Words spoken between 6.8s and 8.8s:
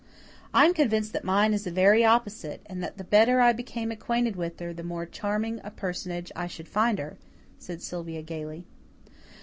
her," said Sylvia gaily.